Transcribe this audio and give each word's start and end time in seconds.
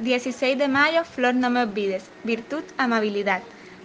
16 0.00 0.58
de 0.58 0.66
mayo, 0.66 1.04
flor 1.04 1.36
no 1.36 1.50
me 1.50 1.62
olvides, 1.62 2.04
virtud, 2.24 2.64
amabilidad. 2.78 3.42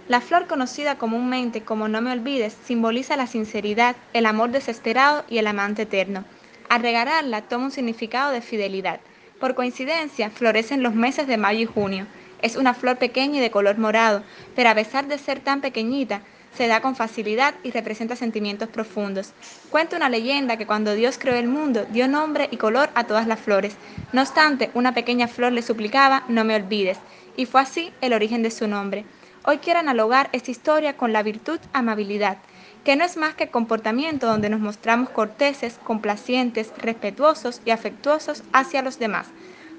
La 0.08 0.20
flor 0.20 0.48
conocida 0.48 0.98
comúnmente 0.98 1.62
como 1.62 1.86
no 1.86 2.00
me 2.00 2.10
olvides 2.10 2.56
simboliza 2.64 3.16
la 3.16 3.28
sinceridad, 3.28 3.94
el 4.12 4.26
amor 4.26 4.50
desesperado 4.50 5.24
y 5.28 5.38
el 5.38 5.46
amante 5.46 5.82
eterno. 5.82 6.24
Al 6.68 6.82
regalarla 6.82 7.42
toma 7.42 7.66
un 7.66 7.70
significado 7.70 8.32
de 8.32 8.40
fidelidad. 8.40 8.98
Por 9.38 9.54
coincidencia, 9.54 10.30
florece 10.30 10.74
en 10.74 10.82
los 10.82 10.94
meses 10.94 11.28
de 11.28 11.36
mayo 11.36 11.60
y 11.60 11.66
junio. 11.66 12.06
Es 12.42 12.56
una 12.56 12.74
flor 12.74 12.96
pequeña 12.98 13.38
y 13.38 13.40
de 13.40 13.50
color 13.50 13.78
morado, 13.78 14.22
pero 14.56 14.70
a 14.70 14.74
pesar 14.74 15.06
de 15.06 15.18
ser 15.18 15.40
tan 15.40 15.60
pequeñita, 15.60 16.22
se 16.56 16.66
da 16.66 16.80
con 16.80 16.96
facilidad 16.96 17.54
y 17.62 17.70
representa 17.70 18.16
sentimientos 18.16 18.68
profundos. 18.68 19.32
Cuenta 19.70 19.96
una 19.96 20.08
leyenda 20.08 20.56
que 20.56 20.66
cuando 20.66 20.94
Dios 20.94 21.18
creó 21.18 21.36
el 21.36 21.48
mundo 21.48 21.86
dio 21.90 22.08
nombre 22.08 22.48
y 22.50 22.56
color 22.56 22.90
a 22.94 23.04
todas 23.04 23.26
las 23.26 23.40
flores. 23.40 23.76
No 24.12 24.22
obstante, 24.22 24.70
una 24.74 24.94
pequeña 24.94 25.28
flor 25.28 25.52
le 25.52 25.62
suplicaba, 25.62 26.24
no 26.28 26.44
me 26.44 26.56
olvides, 26.56 26.98
y 27.36 27.46
fue 27.46 27.60
así 27.60 27.92
el 28.00 28.12
origen 28.12 28.42
de 28.42 28.50
su 28.50 28.66
nombre. 28.66 29.04
Hoy 29.44 29.58
quiero 29.58 29.80
analogar 29.80 30.28
esta 30.32 30.50
historia 30.50 30.96
con 30.96 31.12
la 31.12 31.22
virtud 31.22 31.60
amabilidad, 31.72 32.38
que 32.84 32.96
no 32.96 33.04
es 33.04 33.16
más 33.16 33.34
que 33.34 33.48
comportamiento 33.48 34.26
donde 34.26 34.50
nos 34.50 34.60
mostramos 34.60 35.10
corteses, 35.10 35.78
complacientes, 35.84 36.72
respetuosos 36.76 37.60
y 37.64 37.70
afectuosos 37.70 38.42
hacia 38.52 38.82
los 38.82 38.98
demás. 38.98 39.28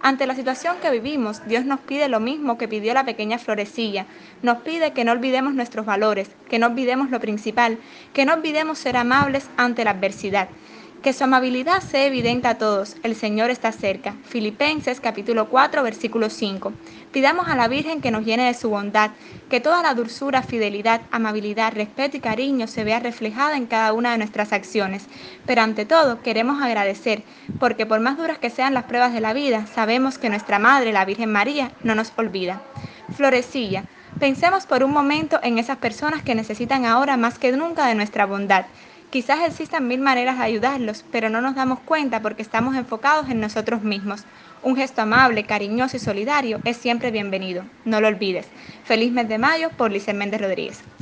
Ante 0.04 0.26
la 0.26 0.34
situación 0.36 0.78
que 0.82 0.90
vivimos, 0.90 1.46
Dios 1.46 1.64
nos 1.64 1.80
pide 1.80 2.10
lo 2.10 2.20
mismo 2.20 2.58
que 2.58 2.68
pidió 2.68 2.94
la 2.96 3.06
pequeña 3.06 3.38
florecilla. 3.38 4.08
Nos 4.42 4.58
pide 4.64 4.94
que 4.94 5.06
no 5.06 5.12
olvidemos 5.12 5.54
nuestros 5.54 5.86
valores, 5.86 6.32
que 6.50 6.58
no 6.58 6.68
olvidemos 6.68 7.12
lo 7.12 7.20
principal, 7.20 7.78
que 8.12 8.26
no 8.26 8.34
olvidemos 8.34 8.80
ser 8.80 8.98
amables 8.98 9.48
ante 9.58 9.84
la 9.84 9.92
adversidad. 9.92 10.50
Que 11.02 11.14
su 11.14 11.24
amabilidad 11.24 11.82
sea 11.82 12.06
evidente 12.06 12.48
a 12.48 12.60
todos. 12.60 12.96
El 13.02 13.16
Señor 13.16 13.50
está 13.50 13.72
cerca. 13.72 14.14
Filipenses 14.24 15.02
capítulo 15.02 15.50
4 15.50 15.82
versículo 15.82 16.30
5. 16.30 16.74
Pidamos 17.12 17.48
a 17.48 17.56
la 17.56 17.68
Virgen 17.68 18.02
que 18.02 18.12
nos 18.12 18.24
llene 18.24 18.46
de 18.46 18.54
su 18.54 18.70
bondad, 18.70 19.10
que 19.50 19.60
toda 19.60 19.82
la 19.82 19.96
dulzura, 19.96 20.44
fidelidad, 20.44 21.02
amabilidad, 21.10 21.74
respeto 21.74 22.18
y 22.18 22.20
cariño 22.20 22.68
se 22.68 22.84
vea 22.84 23.00
reflejada 23.00 23.58
en 23.58 23.66
cada 23.66 23.94
una 23.94 24.12
de 24.12 24.20
nuestras 24.20 24.54
acciones. 24.54 25.08
Pero 25.48 25.64
ante 25.64 25.86
todo 25.86 26.22
queremos 26.22 26.62
agradecer, 26.62 27.24
porque 27.60 27.88
por 27.88 28.00
más 28.00 28.16
duras 28.16 28.38
que 28.38 28.52
sean 28.52 28.76
las 28.76 28.84
pruebas 28.84 29.12
de 29.12 29.22
la 29.22 29.34
vida, 29.34 29.66
sabemos 29.74 30.20
que 30.20 30.30
nuestra 30.30 30.60
Madre, 30.60 30.94
la 30.94 31.06
Virgen 31.06 31.32
María, 31.32 31.72
no 31.82 31.96
nos 31.96 32.14
olvida. 32.16 32.62
Florecilla. 33.18 33.86
Pensemos 34.20 34.68
por 34.68 34.84
un 34.84 34.92
momento 34.92 35.40
en 35.42 35.58
esas 35.58 35.78
personas 35.78 36.22
que 36.22 36.36
necesitan 36.36 36.86
ahora 36.86 37.18
más 37.18 37.40
que 37.40 37.52
nunca 37.54 37.88
de 37.88 37.96
nuestra 37.96 38.28
bondad. 38.28 38.66
Quizás 39.12 39.40
existan 39.46 39.90
mil 39.90 40.00
maneras 40.00 40.38
de 40.38 40.46
ayudarlos, 40.46 41.04
pero 41.12 41.30
no 41.30 41.42
nos 41.42 41.54
damos 41.54 41.82
cuenta 41.82 42.22
porque 42.22 42.42
estamos 42.42 42.78
enfocados 42.78 43.30
en 43.30 43.42
nosotros 43.42 43.84
mismos. 43.84 44.24
Un 44.64 44.78
gesto 44.78 45.02
amable, 45.02 45.44
cariñoso 45.44 45.98
y 45.98 46.00
solidario 46.00 46.62
es 46.64 46.78
siempre 46.78 47.12
bienvenido. 47.12 47.66
No 47.84 48.00
lo 48.00 48.08
olvides. 48.08 48.48
Feliz 48.86 49.12
mes 49.12 49.28
de 49.28 49.38
mayo 49.38 49.70
por 49.76 49.92
Lizel 49.92 50.16
Méndez 50.16 50.40
Rodríguez. 50.40 50.82